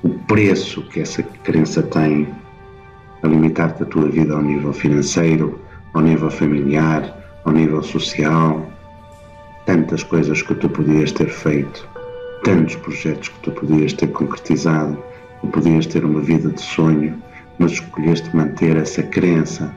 o 0.03 0.09
preço 0.27 0.83
que 0.89 0.99
essa 0.99 1.23
crença 1.23 1.81
tem 1.81 2.27
a 3.23 3.27
limitar-te 3.27 3.81
a 3.81 3.87
tua 3.87 4.07
vida 4.07 4.35
ao 4.35 4.43
nível 4.43 4.71
financeiro, 4.71 5.59
ao 5.95 6.01
nível 6.03 6.29
familiar, 6.29 7.11
ao 7.43 7.51
nível 7.51 7.81
social. 7.81 8.71
Tantas 9.65 10.03
coisas 10.03 10.43
que 10.43 10.53
tu 10.53 10.69
podias 10.69 11.11
ter 11.11 11.27
feito, 11.27 11.89
tantos 12.43 12.75
projetos 12.75 13.29
que 13.29 13.39
tu 13.39 13.51
podias 13.53 13.91
ter 13.91 14.11
concretizado, 14.11 15.03
tu 15.41 15.47
podias 15.47 15.87
ter 15.87 16.05
uma 16.05 16.21
vida 16.21 16.49
de 16.49 16.61
sonho, 16.61 17.19
mas 17.57 17.71
escolheste 17.71 18.29
manter 18.35 18.77
essa 18.77 19.01
crença 19.01 19.73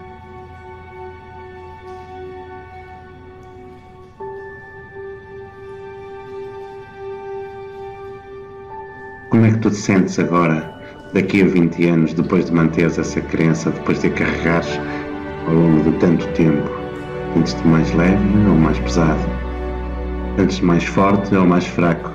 tu 9.64 9.70
te 9.70 9.76
sentes 9.76 10.18
agora, 10.18 10.70
daqui 11.14 11.40
a 11.40 11.46
20 11.46 11.86
anos, 11.88 12.12
depois 12.12 12.44
de 12.44 12.52
manteres 12.52 12.98
essa 12.98 13.18
crença, 13.22 13.70
depois 13.70 13.98
de 13.98 14.08
a 14.08 14.10
carregares 14.10 14.78
ao 15.46 15.54
longo 15.54 15.90
de 15.90 15.98
tanto 16.00 16.26
tempo? 16.34 16.68
Sentes-te 17.32 17.66
mais 17.66 17.90
leve 17.94 18.22
ou 18.46 18.56
mais 18.56 18.78
pesado? 18.80 19.22
Sentes-te 20.36 20.64
mais 20.66 20.84
forte 20.84 21.34
ou 21.34 21.46
mais 21.46 21.66
fraco? 21.66 22.12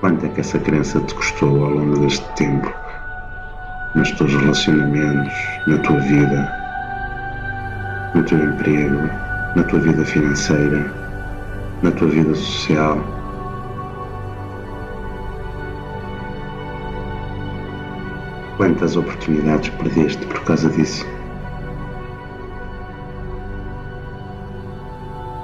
Quanto 0.00 0.26
é 0.26 0.28
que 0.30 0.40
essa 0.40 0.58
crença 0.58 0.98
te 1.02 1.14
custou 1.14 1.64
ao 1.64 1.70
longo 1.70 2.00
deste 2.00 2.28
tempo? 2.34 2.87
Nos 3.94 4.10
teus 4.12 4.32
relacionamentos, 4.34 5.34
na 5.66 5.78
tua 5.78 5.98
vida, 6.00 6.52
no 8.14 8.22
teu 8.22 8.38
emprego, 8.38 9.10
na 9.56 9.62
tua 9.64 9.80
vida 9.80 10.04
financeira, 10.04 10.92
na 11.82 11.90
tua 11.92 12.08
vida 12.08 12.34
social. 12.34 12.98
Quantas 18.56 18.96
oportunidades 18.96 19.70
perdeste 19.70 20.26
por 20.26 20.40
causa 20.44 20.68
disso? 20.70 21.06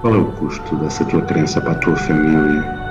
Qual 0.00 0.14
é 0.14 0.18
o 0.18 0.32
custo 0.32 0.76
dessa 0.76 1.04
tua 1.06 1.22
crença 1.22 1.60
para 1.60 1.72
a 1.72 1.76
tua 1.76 1.96
família, 1.96 2.83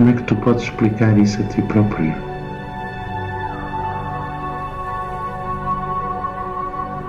Como 0.00 0.08
é 0.08 0.14
que 0.14 0.22
tu 0.22 0.34
podes 0.36 0.62
explicar 0.62 1.18
isso 1.18 1.42
a 1.42 1.44
ti 1.48 1.60
próprio? 1.60 2.14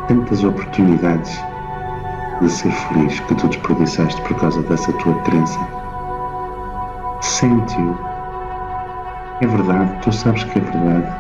Tantas 0.10 0.43
oportunidades 0.43 1.41
de 2.41 2.50
ser 2.50 2.69
feliz 2.69 3.17
que 3.21 3.36
tu 3.36 3.48
desperdiçaste 3.48 4.21
por 4.23 4.38
causa 4.41 4.62
dessa 4.63 4.91
tua 4.91 5.15
crença. 5.21 5.58
Sente-o. 7.21 7.97
É 9.39 9.47
verdade, 9.47 9.97
tu 10.01 10.12
sabes 10.12 10.43
que 10.43 10.60
é 10.60 10.62
verdade. 10.62 11.15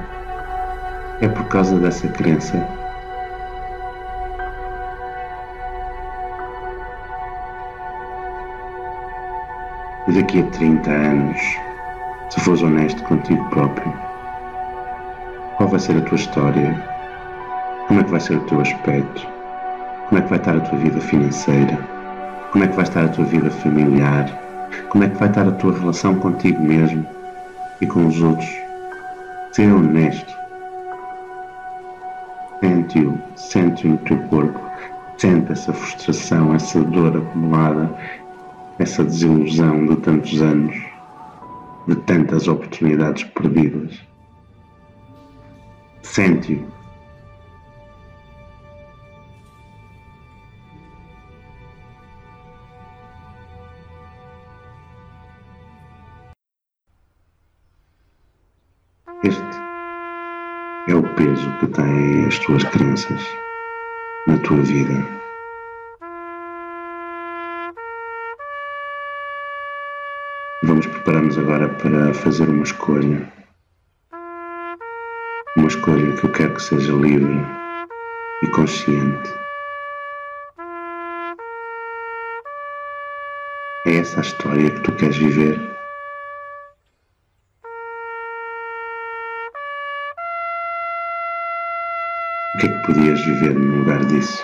É 1.21 1.29
por 1.29 1.45
causa 1.45 1.79
dessa 1.79 2.09
crença 2.09 2.67
daqui 10.11 10.39
a 10.41 10.43
30 10.47 10.89
anos, 10.89 11.39
se 12.29 12.39
fores 12.41 12.61
honesto 12.61 13.03
contigo 13.03 13.43
próprio, 13.49 13.93
qual 15.57 15.69
vai 15.69 15.79
ser 15.79 15.97
a 15.97 16.01
tua 16.01 16.15
história? 16.15 16.83
Como 17.87 17.99
é 17.99 18.03
que 18.03 18.11
vai 18.11 18.19
ser 18.19 18.37
o 18.37 18.45
teu 18.45 18.61
aspecto? 18.61 19.27
Como 20.09 20.19
é 20.19 20.21
que 20.23 20.29
vai 20.29 20.39
estar 20.39 20.55
a 20.55 20.59
tua 20.59 20.79
vida 20.79 20.99
financeira? 20.99 21.77
Como 22.51 22.63
é 22.63 22.67
que 22.67 22.75
vai 22.75 22.83
estar 22.83 23.05
a 23.05 23.09
tua 23.09 23.25
vida 23.25 23.49
familiar? 23.49 24.29
Como 24.89 25.03
é 25.03 25.09
que 25.09 25.17
vai 25.17 25.29
estar 25.29 25.47
a 25.47 25.51
tua 25.51 25.77
relação 25.77 26.15
contigo 26.15 26.61
mesmo 26.61 27.05
e 27.79 27.85
com 27.85 28.07
os 28.07 28.21
outros? 28.21 28.49
Ser 29.51 29.71
honesto. 29.71 30.33
Sente-o, 32.59 33.17
sente-o 33.35 33.91
no 33.91 33.97
teu 33.99 34.17
corpo. 34.29 34.59
Sente 35.17 35.51
essa 35.51 35.71
frustração, 35.71 36.55
essa 36.55 36.81
dor 36.81 37.15
acumulada, 37.15 37.89
essa 38.81 39.03
desilusão 39.03 39.85
de 39.85 39.95
tantos 39.97 40.41
anos, 40.41 40.75
de 41.87 41.95
tantas 41.97 42.47
oportunidades 42.47 43.23
perdidas. 43.25 43.99
Sente-o. 46.01 46.65
Este 59.23 59.57
é 60.87 60.95
o 60.95 61.03
peso 61.15 61.59
que 61.59 61.67
têm 61.67 62.25
as 62.25 62.39
tuas 62.39 62.63
crenças 62.63 63.23
na 64.25 64.39
tua 64.39 64.57
vida. 64.63 65.20
Vamos 71.01 71.03
preparar-nos 71.03 71.37
agora 71.37 71.69
para 71.69 72.13
fazer 72.13 72.47
uma 72.47 72.63
escolha. 72.63 73.31
Uma 75.57 75.67
escolha 75.67 76.15
que 76.15 76.25
eu 76.25 76.31
quero 76.31 76.53
que 76.53 76.61
seja 76.61 76.93
livre 76.93 77.39
e 78.43 78.47
consciente. 78.51 79.29
É 83.87 83.95
essa 83.95 84.19
a 84.19 84.21
história 84.21 84.69
que 84.69 84.81
tu 84.81 84.91
queres 84.93 85.17
viver? 85.17 85.59
O 92.53 92.57
que 92.59 92.67
é 92.67 92.69
que 92.69 92.85
podias 92.85 93.25
viver 93.25 93.55
no 93.55 93.77
lugar 93.77 94.05
disso? 94.05 94.43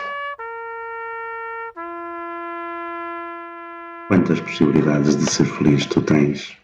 Quantas 4.08 4.40
possibilidades 4.40 5.18
de 5.18 5.30
ser 5.30 5.44
feliz 5.44 5.86
tu 5.86 6.02
tens? 6.02 6.58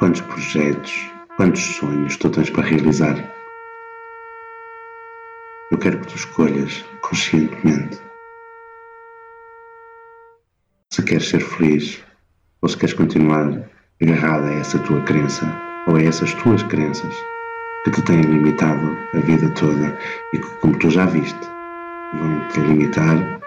Quantos 0.00 0.22
projetos, 0.22 1.08
quantos 1.36 1.62
sonhos 1.76 2.16
tu 2.16 2.28
tens 2.28 2.50
para 2.50 2.64
realizar? 2.64 3.14
Eu 5.70 5.78
quero 5.78 6.00
que 6.00 6.08
tu 6.08 6.16
escolhas 6.16 6.84
conscientemente 7.00 8.00
se 10.90 11.02
queres 11.04 11.28
ser 11.28 11.38
feliz 11.40 12.02
ou 12.60 12.68
se 12.68 12.76
queres 12.76 12.96
continuar 12.96 13.62
agarrada 14.02 14.48
a 14.48 14.54
essa 14.54 14.80
tua 14.80 15.00
crença 15.02 15.46
ou 15.86 15.94
a 15.94 16.02
essas 16.02 16.34
tuas 16.34 16.64
crenças 16.64 17.14
que 17.84 17.92
te 17.92 18.02
têm 18.02 18.22
limitado 18.22 18.98
a 19.14 19.18
vida 19.20 19.48
toda 19.50 19.96
e 20.32 20.38
que, 20.38 20.50
como 20.56 20.76
tu 20.76 20.90
já 20.90 21.06
viste, 21.06 21.48
vão 22.14 22.48
te 22.48 22.58
limitar 22.58 23.40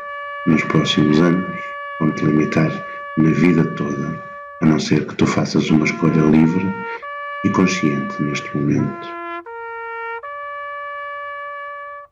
nos 0.47 0.63
próximos 0.63 1.19
anos 1.19 1.68
vão 1.99 2.11
te 2.11 2.25
limitar 2.25 2.71
na 3.17 3.29
vida 3.31 3.63
toda, 3.75 4.19
a 4.61 4.65
não 4.65 4.79
ser 4.79 5.05
que 5.05 5.15
tu 5.15 5.25
faças 5.25 5.69
uma 5.69 5.85
escolha 5.85 6.21
livre 6.21 6.73
e 7.45 7.49
consciente 7.49 8.21
neste 8.21 8.55
momento. 8.57 9.07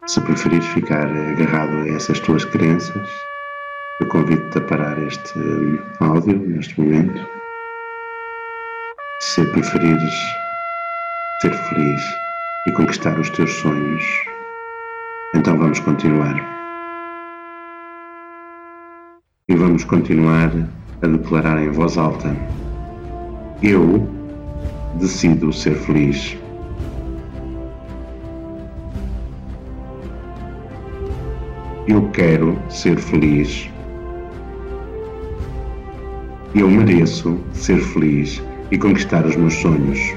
Se 0.07 0.21
preferires 0.21 0.65
ficar 0.67 1.05
agarrado 1.05 1.77
a 1.79 1.89
essas 1.89 2.19
tuas 2.21 2.45
crenças, 2.45 3.09
eu 3.99 4.07
convido-te 4.07 4.57
a 4.57 4.61
parar 4.61 4.97
este 5.03 5.37
hum, 5.37 5.79
áudio 5.99 6.37
neste 6.37 6.79
momento. 6.79 7.27
Se 9.19 9.43
preferires 9.51 10.13
ser 11.41 11.53
feliz 11.53 12.01
e 12.67 12.71
conquistar 12.71 13.19
os 13.19 13.29
teus 13.31 13.51
sonhos, 13.55 14.03
então 15.35 15.57
vamos 15.57 15.79
continuar. 15.81 16.56
E 19.49 19.55
vamos 19.55 19.85
continuar 19.85 20.51
a 21.01 21.07
declarar 21.07 21.57
em 21.63 21.71
voz 21.71 21.97
alta: 21.97 22.35
Eu 23.63 24.05
decido 24.99 25.53
ser 25.53 25.73
feliz. 25.75 26.37
Eu 31.87 32.09
quero 32.09 32.59
ser 32.67 32.97
feliz. 32.97 33.69
Eu 36.53 36.69
mereço 36.69 37.39
ser 37.53 37.79
feliz 37.79 38.43
e 38.69 38.77
conquistar 38.77 39.25
os 39.25 39.37
meus 39.37 39.53
sonhos. 39.53 40.13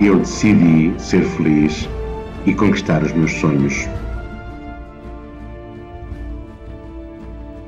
Eu 0.00 0.20
decidi 0.20 0.94
ser 0.98 1.22
feliz 1.22 1.86
e 2.46 2.54
conquistar 2.54 3.02
os 3.02 3.12
meus 3.12 3.32
sonhos. 3.32 3.86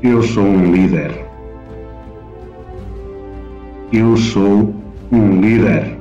Eu 0.07 0.23
sou 0.23 0.45
um 0.45 0.71
líder. 0.71 1.25
Eu 3.91 4.15
sou 4.19 4.75
um 5.11 5.41
líder. 5.41 5.97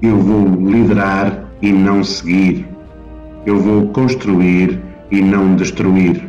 Eu 0.00 0.18
vou 0.20 0.44
liderar 0.70 1.46
e 1.60 1.72
não 1.72 2.04
seguir. 2.04 2.64
Eu 3.44 3.58
vou 3.58 3.88
construir 3.88 4.80
e 5.10 5.20
não 5.20 5.56
destruir. 5.56 6.24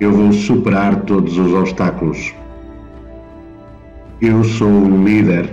Eu 0.00 0.10
vou 0.10 0.32
superar 0.32 1.02
todos 1.02 1.36
os 1.36 1.52
obstáculos. 1.52 2.34
Eu 4.22 4.42
sou 4.42 4.70
um 4.70 5.04
líder 5.04 5.50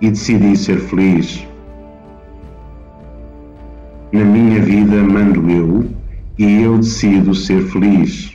e 0.00 0.10
decidi 0.10 0.56
ser 0.56 0.80
feliz. 0.80 1.46
Na 4.10 4.24
minha 4.24 4.60
vida 4.60 5.00
mando 5.00 5.48
eu 5.48 6.05
e 6.38 6.62
eu 6.62 6.78
decido 6.78 7.34
ser 7.34 7.62
feliz. 7.68 8.32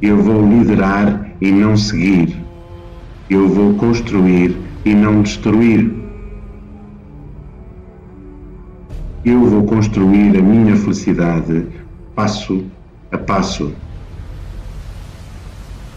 Eu 0.00 0.22
vou 0.22 0.46
liderar 0.46 1.30
e 1.40 1.50
não 1.50 1.76
seguir. 1.76 2.36
Eu 3.28 3.48
vou 3.48 3.74
construir 3.74 4.56
e 4.84 4.94
não 4.94 5.22
destruir. 5.22 5.92
Eu 9.24 9.44
vou 9.44 9.62
construir 9.64 10.36
a 10.36 10.42
minha 10.42 10.74
felicidade 10.76 11.66
passo 12.14 12.64
a 13.12 13.18
passo. 13.18 13.72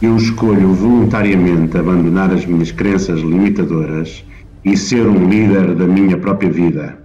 Eu 0.02 0.18
escolho 0.18 0.74
voluntariamente 0.74 1.78
abandonar 1.78 2.32
as 2.32 2.46
minhas 2.46 2.72
crenças 2.72 3.22
limitadoras 3.22 4.24
e 4.64 4.76
ser 4.76 5.08
um 5.08 5.30
líder 5.30 5.74
da 5.74 5.88
minha 5.88 6.18
própria 6.18 6.52
vida. 6.52 7.05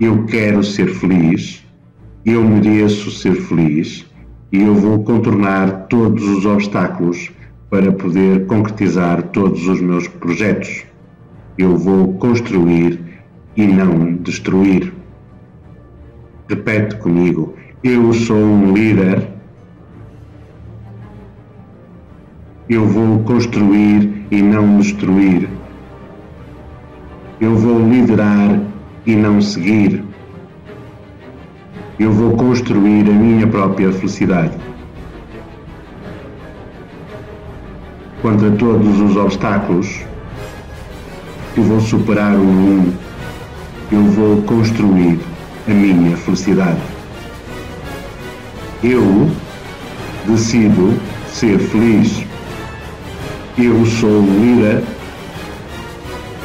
Eu 0.00 0.24
quero 0.24 0.64
ser 0.64 0.88
feliz, 0.88 1.64
eu 2.26 2.42
mereço 2.42 3.12
ser 3.12 3.36
feliz 3.36 4.04
e 4.50 4.60
eu 4.60 4.74
vou 4.74 5.04
contornar 5.04 5.86
todos 5.86 6.24
os 6.24 6.44
obstáculos 6.44 7.30
para 7.70 7.92
poder 7.92 8.44
concretizar 8.46 9.22
todos 9.28 9.68
os 9.68 9.80
meus 9.80 10.08
projetos. 10.08 10.84
Eu 11.56 11.76
vou 11.76 12.14
construir 12.14 12.98
e 13.56 13.66
não 13.68 14.14
destruir. 14.14 14.92
Repete 16.48 16.96
comigo: 16.96 17.54
Eu 17.84 18.12
sou 18.12 18.36
um 18.36 18.74
líder. 18.74 19.28
Eu 22.68 22.84
vou 22.84 23.20
construir 23.20 24.26
e 24.32 24.42
não 24.42 24.78
destruir. 24.78 25.48
Eu 27.40 27.54
vou 27.54 27.78
liderar 27.88 28.73
e 29.06 29.14
não 29.14 29.40
seguir. 29.40 30.04
Eu 31.98 32.12
vou 32.12 32.36
construir 32.36 33.08
a 33.08 33.12
minha 33.12 33.46
própria 33.46 33.92
felicidade. 33.92 34.56
Contra 38.20 38.50
todos 38.52 39.00
os 39.00 39.16
obstáculos, 39.16 40.00
eu 41.56 41.62
vou 41.62 41.80
superar 41.80 42.34
o 42.34 42.44
mundo 42.44 43.04
eu 43.92 44.02
vou 44.04 44.42
construir 44.42 45.20
a 45.68 45.70
minha 45.70 46.16
felicidade. 46.16 46.80
Eu 48.82 49.30
decido 50.26 50.98
ser 51.28 51.58
feliz. 51.58 52.24
Eu 53.56 53.84
sou 53.86 54.22
líder 54.22 54.82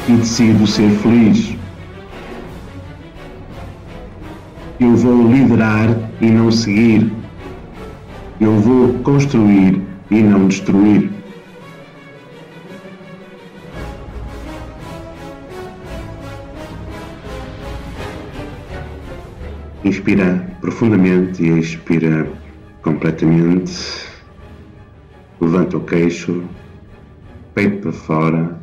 e 0.08 0.12
decido 0.12 0.66
ser 0.66 0.90
feliz. 0.98 1.59
Eu 4.80 4.96
vou 4.96 5.30
liderar 5.30 5.90
e 6.22 6.30
não 6.30 6.50
seguir. 6.50 7.12
Eu 8.40 8.58
vou 8.60 8.94
construir 9.00 9.78
e 10.10 10.22
não 10.22 10.48
destruir. 10.48 11.10
Inspira 19.84 20.48
profundamente 20.62 21.42
e 21.42 21.58
expira 21.58 22.26
completamente. 22.80 23.72
Levanta 25.42 25.76
o 25.76 25.80
queixo, 25.80 26.42
peito 27.54 27.82
para 27.82 27.92
fora. 27.92 28.59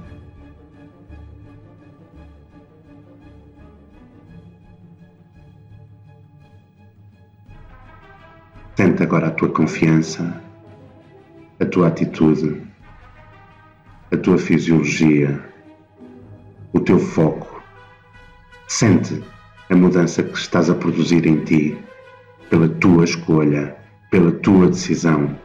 Agora 9.08 9.28
a 9.28 9.32
tua 9.32 9.48
confiança, 9.48 10.43
a 11.62 11.65
tua 11.65 11.88
atitude, 11.88 12.62
a 14.12 14.17
tua 14.17 14.38
fisiologia, 14.38 15.41
o 16.74 16.80
teu 16.82 17.00
foco. 17.00 17.63
Sente 18.67 19.24
a 19.70 19.76
mudança 19.78 20.22
que 20.22 20.38
estás 20.38 20.70
a 20.70 20.76
produzir 20.76 21.26
em 21.26 21.38
ti, 21.46 21.78
pela 22.50 22.67
tua 22.67 23.06
escolha, 23.06 23.78
pela 24.12 24.30
tua 24.30 24.67
decisão. 24.67 25.39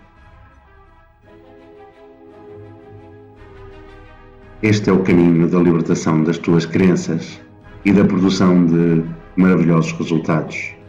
Este 4.61 4.91
é 4.91 4.93
o 4.93 5.05
caminho 5.05 5.49
da 5.49 5.61
libertação 5.61 6.25
das 6.25 6.37
tuas 6.37 6.67
crenças 6.67 7.41
e 7.85 7.93
da 7.93 8.05
produção 8.05 8.67
de 8.67 9.05
maravilhosos 9.37 9.93
resultados. 9.93 10.82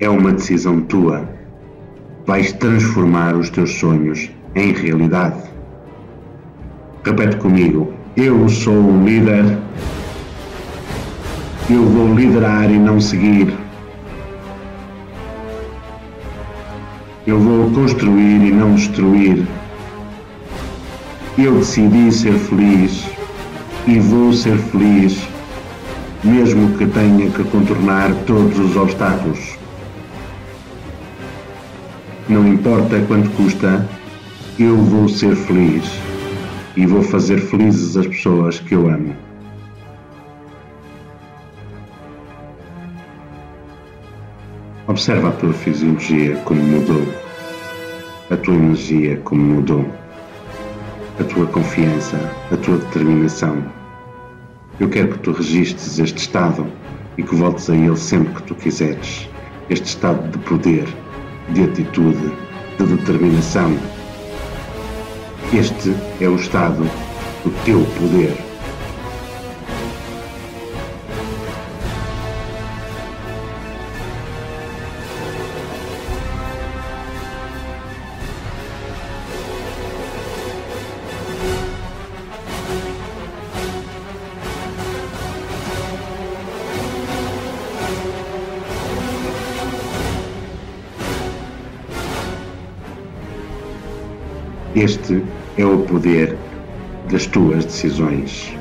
É 0.00 0.08
uma 0.08 0.32
decisão 0.32 0.80
tua. 0.82 1.28
Vais 2.26 2.52
transformar 2.52 3.34
os 3.36 3.50
teus 3.50 3.74
sonhos 3.74 4.30
em 4.54 4.72
realidade. 4.72 5.42
Repete 7.04 7.36
comigo: 7.36 7.92
Eu 8.16 8.48
sou 8.48 8.74
um 8.74 9.04
líder 9.04 9.58
eu 11.70 11.84
vou 11.84 12.14
liderar 12.14 12.70
e 12.70 12.78
não 12.78 12.98
seguir. 12.98 13.54
Eu 17.26 17.38
vou 17.38 17.70
construir 17.72 18.40
e 18.42 18.50
não 18.50 18.74
destruir. 18.74 19.46
Eu 21.36 21.56
decidi 21.56 22.10
ser 22.10 22.32
feliz 22.32 23.04
e 23.86 23.98
vou 23.98 24.32
ser 24.32 24.56
feliz, 24.56 25.20
mesmo 26.24 26.74
que 26.78 26.86
tenha 26.86 27.28
que 27.28 27.44
contornar 27.44 28.14
todos 28.26 28.58
os 28.58 28.74
obstáculos. 28.74 29.57
Não 32.28 32.46
importa 32.46 33.00
quanto 33.06 33.30
custa, 33.30 33.88
eu 34.58 34.76
vou 34.76 35.08
ser 35.08 35.34
feliz 35.34 35.84
e 36.76 36.84
vou 36.84 37.02
fazer 37.02 37.38
felizes 37.38 37.96
as 37.96 38.06
pessoas 38.06 38.60
que 38.60 38.74
eu 38.74 38.86
amo. 38.86 39.16
Observa 44.86 45.30
a 45.30 45.32
tua 45.32 45.54
fisiologia 45.54 46.36
como 46.44 46.62
mudou, 46.62 47.02
a 48.30 48.36
tua 48.36 48.54
energia 48.54 49.16
como 49.24 49.40
mudou, 49.40 49.90
a 51.18 51.24
tua 51.24 51.46
confiança, 51.46 52.18
a 52.52 52.56
tua 52.58 52.76
determinação. 52.76 53.64
Eu 54.78 54.90
quero 54.90 55.08
que 55.12 55.18
tu 55.20 55.32
registres 55.32 55.98
este 55.98 56.18
estado 56.18 56.66
e 57.16 57.22
que 57.22 57.34
voltes 57.34 57.70
a 57.70 57.74
ele 57.74 57.96
sempre 57.96 58.34
que 58.34 58.42
tu 58.42 58.54
quiseres. 58.54 59.26
Este 59.70 59.86
estado 59.86 60.30
de 60.30 60.38
poder, 60.44 60.86
de 61.50 61.64
atitude, 61.64 62.32
de 62.78 62.84
determinação. 62.84 63.76
Este 65.52 65.94
é 66.20 66.28
o 66.28 66.36
estado 66.36 66.84
do 67.44 67.50
teu 67.64 67.80
poder. 67.98 68.47
Este 94.78 95.24
é 95.56 95.66
o 95.66 95.82
poder 95.86 96.38
das 97.10 97.26
tuas 97.26 97.64
decisões. 97.64 98.56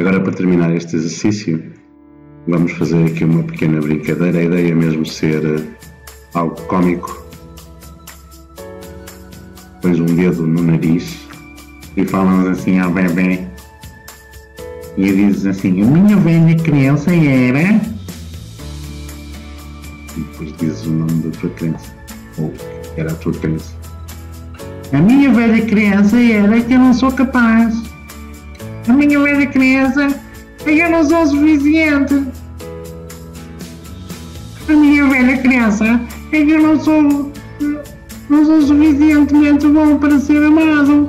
Agora, 0.00 0.22
para 0.22 0.32
terminar 0.32 0.74
este 0.74 0.96
exercício, 0.96 1.74
vamos 2.48 2.72
fazer 2.72 3.04
aqui 3.04 3.24
uma 3.24 3.42
pequena 3.42 3.78
brincadeira. 3.78 4.38
A 4.38 4.44
ideia 4.44 4.70
é 4.70 4.74
mesmo 4.74 5.04
ser 5.04 5.44
eh, 5.44 5.66
algo 6.32 6.58
cómico. 6.62 7.22
Pões 9.82 10.00
um 10.00 10.06
dedo 10.06 10.46
no 10.46 10.62
nariz 10.62 11.28
e 11.94 12.06
falam 12.06 12.48
assim 12.48 12.78
ao 12.78 12.90
bebê. 12.90 13.55
E 14.96 15.12
dizes 15.12 15.46
assim: 15.46 15.82
A 15.82 15.84
minha 15.84 16.16
velha 16.16 16.56
criança 16.56 17.10
era. 17.10 17.80
E 20.16 20.20
depois 20.20 20.56
dizes 20.56 20.86
o 20.86 20.90
nome 20.90 21.22
da 21.22 21.30
tua 21.38 21.50
criança. 21.50 21.94
Ou 22.38 22.52
era 22.96 23.12
a 23.12 23.14
tua 23.16 23.32
criança. 23.34 23.74
A 24.92 24.98
minha 24.98 25.30
velha 25.32 25.64
criança 25.66 26.16
era 26.18 26.60
que 26.60 26.72
eu 26.72 26.78
não 26.78 26.94
sou 26.94 27.12
capaz. 27.12 27.82
A 28.88 28.92
minha 28.92 29.20
velha 29.20 29.46
criança 29.46 30.18
é 30.64 30.72
que 30.72 30.78
eu 30.78 30.90
não 30.90 31.04
sou 31.04 31.26
suficiente. 31.26 32.22
A 34.68 34.72
minha 34.72 35.06
velha 35.08 35.36
criança 35.38 36.00
é 36.32 36.44
que 36.44 36.50
eu 36.50 36.62
não 36.62 36.80
sou. 36.80 37.32
não 38.30 38.46
sou 38.46 38.62
suficientemente 38.62 39.66
bom 39.66 39.98
para 39.98 40.18
ser 40.18 40.42
amado. 40.42 41.08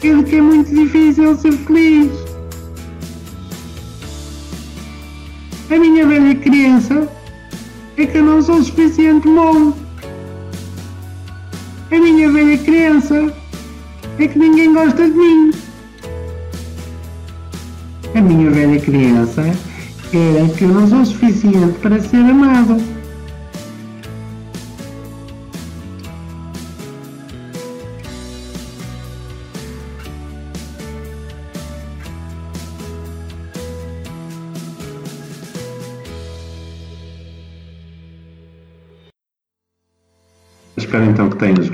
De 0.00 0.22
que 0.24 0.36
é 0.36 0.40
muito 0.40 0.74
difícil 0.74 1.36
ser 1.36 1.52
feliz. 1.52 2.10
A 5.70 5.78
minha 5.78 6.06
velha 6.06 6.34
criança 6.34 7.08
é 7.96 8.06
que 8.06 8.18
eu 8.18 8.24
não 8.24 8.42
sou 8.42 8.62
suficiente 8.62 9.26
bom. 9.26 9.72
A 11.90 11.98
minha 11.98 12.30
velha 12.30 12.58
criança 12.58 13.34
é 14.18 14.28
que 14.28 14.38
ninguém 14.38 14.72
gosta 14.74 15.08
de 15.08 15.16
mim. 15.16 15.50
A 18.14 18.20
minha 18.20 18.50
velha 18.50 18.80
criança 18.80 19.42
é 19.42 20.56
que 20.56 20.64
eu 20.64 20.68
não 20.68 20.88
sou 20.88 21.04
suficiente 21.04 21.78
para 21.80 22.00
ser 22.00 22.18
amado. 22.18 22.95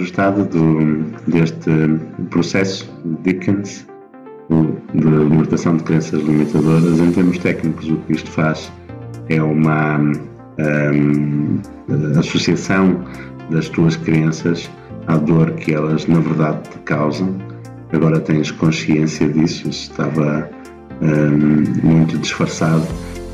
Gostado 0.03 0.45
do, 0.45 1.05
deste 1.29 1.71
processo 2.31 2.93
de 3.05 3.33
Dickens 3.33 3.87
de 4.95 5.01
libertação 5.01 5.77
de 5.77 5.85
crenças 5.85 6.21
limitadoras. 6.21 6.99
Em 6.99 7.13
termos 7.13 7.39
técnicos, 7.39 7.89
o 7.89 7.97
que 7.99 8.13
isto 8.13 8.31
faz 8.31 8.71
é 9.29 9.41
uma 9.41 9.99
um, 9.99 11.61
associação 12.19 13.05
das 13.49 13.69
tuas 13.69 13.97
crenças 13.97 14.69
à 15.07 15.17
dor 15.17 15.53
que 15.53 15.73
elas 15.73 16.07
na 16.07 16.19
verdade 16.19 16.69
te 16.69 16.79
causam. 16.81 17.39
Agora 17.93 18.19
tens 18.21 18.51
consciência 18.51 19.29
disso, 19.29 19.69
isso 19.69 19.91
estava 19.93 20.51
um, 21.01 21.87
muito 21.87 22.19
disfarçado, 22.19 22.87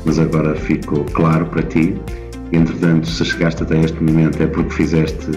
mas 0.05 0.19
agora 0.19 0.55
ficou 0.55 1.03
claro 1.05 1.47
para 1.47 1.63
ti 1.63 1.99
Entretanto, 2.51 3.07
se 3.07 3.23
chegaste 3.23 3.61
até 3.61 3.79
este 3.79 4.01
momento 4.03 4.41
é 4.41 4.47
porque 4.47 4.71
fizeste 4.71 5.31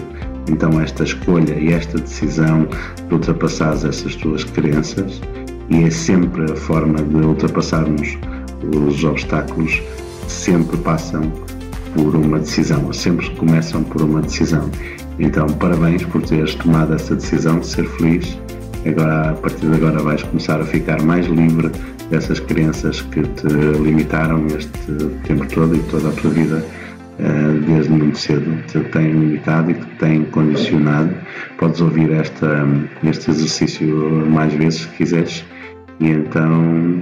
então 0.49 0.79
esta 0.79 1.03
escolha 1.03 1.53
e 1.53 1.73
esta 1.73 1.97
decisão 1.97 2.67
de 3.07 3.13
ultrapassar 3.13 3.73
essas 3.73 4.15
tuas 4.15 4.43
crenças 4.43 5.21
e 5.69 5.83
é 5.83 5.89
sempre 5.89 6.51
a 6.51 6.55
forma 6.55 7.01
de 7.01 7.15
ultrapassarmos 7.15 8.17
os 8.71 9.03
obstáculos 9.03 9.81
sempre 10.27 10.77
passam 10.77 11.21
por 11.93 12.15
uma 12.15 12.39
decisão, 12.39 12.91
sempre 12.91 13.29
começam 13.31 13.83
por 13.83 14.01
uma 14.01 14.21
decisão. 14.21 14.69
Então, 15.19 15.47
parabéns 15.47 16.03
por 16.05 16.21
teres 16.23 16.55
tomado 16.55 16.93
essa 16.93 17.15
decisão 17.15 17.59
de 17.59 17.67
ser 17.67 17.85
feliz. 17.85 18.37
Agora, 18.85 19.31
a 19.31 19.33
partir 19.33 19.67
de 19.67 19.75
agora, 19.75 20.01
vais 20.01 20.23
começar 20.23 20.59
a 20.59 20.65
ficar 20.65 21.01
mais 21.03 21.27
livre 21.27 21.71
dessas 22.09 22.39
crenças 22.39 23.01
que 23.01 23.21
te 23.21 23.47
limitaram 23.81 24.45
este 24.47 24.93
tempo 25.25 25.45
todo 25.47 25.75
e 25.75 25.79
toda 25.83 26.09
a 26.09 26.11
tua 26.13 26.31
vida 26.31 26.65
desde 27.67 27.91
muito 27.91 28.17
cedo, 28.17 28.51
que 28.63 28.79
te 28.79 28.89
têm 28.89 29.11
limitado 29.11 29.71
e 29.71 29.73
que 29.75 29.85
te 29.85 29.95
têm 29.97 30.23
condicionado. 30.25 31.13
Podes 31.57 31.79
ouvir 31.81 32.11
esta, 32.11 32.67
este 33.03 33.31
exercício 33.31 33.87
mais 34.29 34.53
vezes 34.53 34.81
se 34.81 34.87
quiseres, 34.89 35.45
e 35.99 36.09
então 36.09 37.01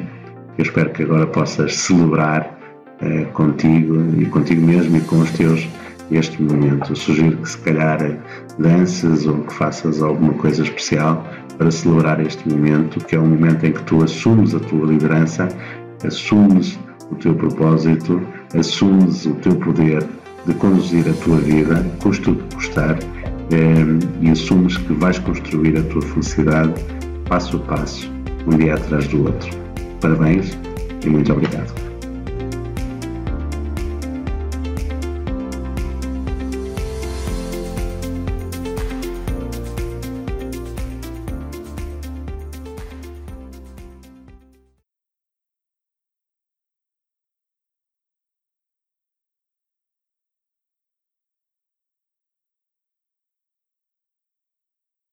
eu 0.57 0.63
espero 0.63 0.89
que 0.91 1.03
agora 1.03 1.25
possas 1.27 1.75
celebrar 1.75 2.59
uh, 3.01 3.25
contigo 3.31 4.03
e 4.17 4.25
contigo 4.25 4.65
mesmo 4.65 4.97
e 4.97 5.01
com 5.01 5.19
os 5.19 5.31
teus 5.31 5.67
este 6.11 6.41
momento. 6.41 6.91
Eu 6.91 6.95
sugiro 6.95 7.37
que 7.37 7.49
se 7.49 7.57
calhar 7.59 7.99
danças 8.59 9.25
ou 9.25 9.43
que 9.43 9.53
faças 9.53 10.01
alguma 10.01 10.33
coisa 10.33 10.63
especial 10.63 11.25
para 11.57 11.71
celebrar 11.71 12.19
este 12.19 12.47
momento, 12.49 13.03
que 13.05 13.15
é 13.15 13.19
um 13.19 13.27
momento 13.27 13.65
em 13.65 13.71
que 13.71 13.83
tu 13.83 14.03
assumes 14.03 14.53
a 14.53 14.59
tua 14.59 14.87
liderança, 14.87 15.47
assumes 16.05 16.77
o 17.09 17.15
teu 17.15 17.33
propósito, 17.33 18.21
assumes 18.57 19.25
o 19.25 19.33
teu 19.35 19.55
poder 19.55 20.05
de 20.45 20.53
conduzir 20.55 21.07
a 21.07 21.13
tua 21.23 21.37
vida, 21.37 21.85
custa 21.99 22.31
o 22.31 22.35
que 22.35 22.55
custar, 22.55 22.97
eh, 23.51 23.85
e 24.21 24.29
assumes 24.29 24.77
que 24.77 24.93
vais 24.93 25.19
construir 25.19 25.77
a 25.77 25.83
tua 25.83 26.01
felicidade 26.01 26.73
passo 27.27 27.57
a 27.57 27.59
passo, 27.59 28.11
um 28.47 28.57
dia 28.57 28.75
atrás 28.75 29.07
do 29.07 29.25
outro. 29.25 29.49
Parabéns 30.01 30.57
e 31.05 31.09
muito 31.09 31.31
obrigado. 31.31 31.90